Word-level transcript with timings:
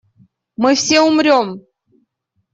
Мы 0.57 0.73
все 0.73 0.99
умрём! 1.01 1.61